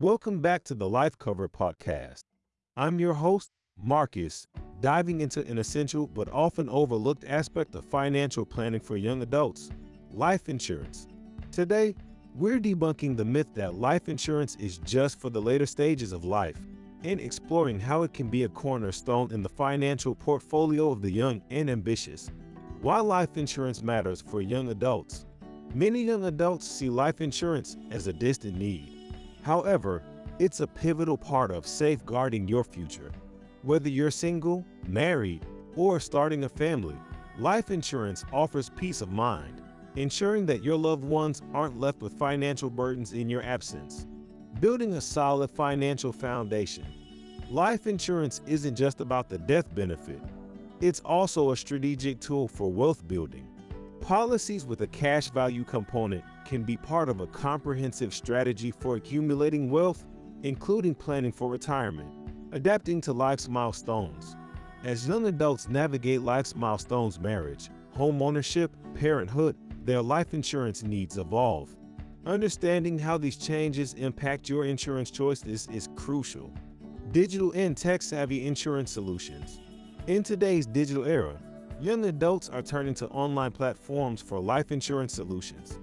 [0.00, 2.22] Welcome back to the Life Cover Podcast.
[2.76, 3.50] I'm your host,
[3.82, 4.46] Marcus,
[4.80, 9.70] diving into an essential but often overlooked aspect of financial planning for young adults
[10.12, 11.08] life insurance.
[11.50, 11.96] Today,
[12.36, 16.60] we're debunking the myth that life insurance is just for the later stages of life
[17.02, 21.42] and exploring how it can be a cornerstone in the financial portfolio of the young
[21.50, 22.30] and ambitious.
[22.82, 25.26] Why life insurance matters for young adults.
[25.74, 28.97] Many young adults see life insurance as a distant need.
[29.48, 30.02] However,
[30.38, 33.10] it's a pivotal part of safeguarding your future.
[33.62, 36.96] Whether you're single, married, or starting a family,
[37.38, 39.62] life insurance offers peace of mind,
[39.96, 44.06] ensuring that your loved ones aren't left with financial burdens in your absence.
[44.60, 46.84] Building a solid financial foundation.
[47.48, 50.20] Life insurance isn't just about the death benefit,
[50.82, 53.48] it's also a strategic tool for wealth building.
[54.02, 59.70] Policies with a cash value component can be part of a comprehensive strategy for accumulating
[59.70, 60.06] wealth,
[60.42, 62.10] including planning for retirement,
[62.52, 64.34] adapting to life's milestones.
[64.82, 71.76] As young adults navigate life's milestones marriage, home ownership, parenthood, their life insurance needs evolve.
[72.24, 76.50] Understanding how these changes impact your insurance choices is crucial.
[77.12, 79.60] Digital and tech-savvy insurance solutions.
[80.06, 81.38] In today's digital era,
[81.78, 85.78] young adults are turning to online platforms for life insurance solutions.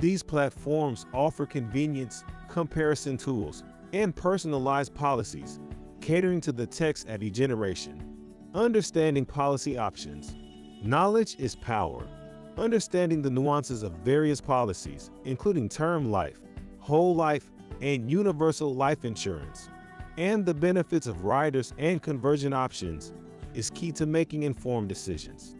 [0.00, 5.60] These platforms offer convenience, comparison tools, and personalized policies,
[6.00, 8.16] catering to the tech-savvy generation.
[8.54, 10.34] Understanding policy options.
[10.82, 12.08] Knowledge is power.
[12.56, 16.40] Understanding the nuances of various policies, including term life,
[16.78, 17.50] whole life,
[17.82, 19.68] and universal life insurance,
[20.16, 23.12] and the benefits of riders and conversion options
[23.52, 25.56] is key to making informed decisions.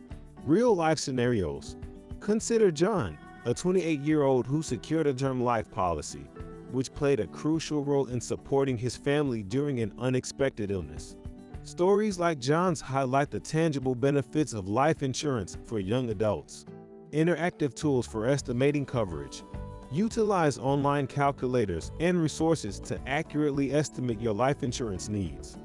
[0.46, 1.77] Real life scenarios.
[2.20, 6.27] Consider John, a 28 year old who secured a term life policy,
[6.72, 11.16] which played a crucial role in supporting his family during an unexpected illness.
[11.62, 16.67] Stories like John's highlight the tangible benefits of life insurance for young adults.
[17.12, 19.42] Interactive tools for estimating coverage.
[19.90, 25.57] Utilize online calculators and resources to accurately estimate your life insurance needs.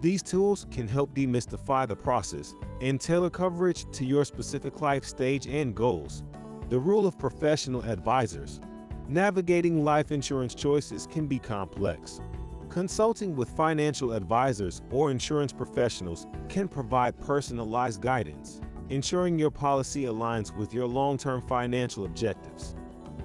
[0.00, 5.46] These tools can help demystify the process and tailor coverage to your specific life stage
[5.46, 6.24] and goals.
[6.70, 8.58] The role of professional advisors.
[9.06, 12.22] Navigating life insurance choices can be complex.
[12.70, 20.56] Consulting with financial advisors or insurance professionals can provide personalized guidance, ensuring your policy aligns
[20.56, 22.74] with your long-term financial objectives.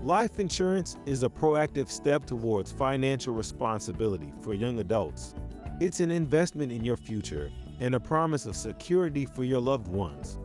[0.04, 5.34] Life insurance is a proactive step towards financial responsibility for young adults.
[5.80, 10.40] It's an investment in your future and a promise of security for your loved ones.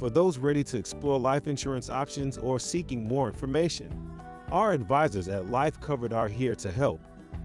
[0.00, 4.10] For those ready to explore life insurance options or seeking more information,
[4.50, 7.02] our advisors at Life Covered are here to help.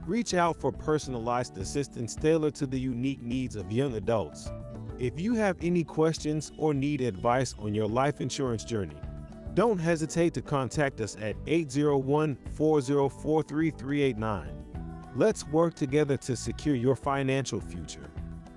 [0.08, 4.50] Reach out for personalized assistance tailored to the unique needs of young adults.
[4.98, 8.96] If you have any questions or need advice on your life insurance journey,
[9.54, 14.66] don't hesitate to contact us at 801 404 3389.
[15.14, 18.10] Let's work together to secure your financial future.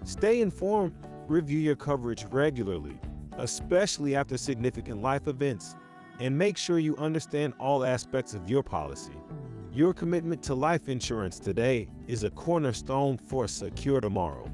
[0.05, 0.95] Stay informed,
[1.27, 3.01] review your coverage regularly,
[3.39, 5.75] especially after significant life events
[6.21, 9.15] and make sure you understand all aspects of your policy.
[9.73, 14.51] Your commitment to life insurance today is a cornerstone for a secure tomorrow.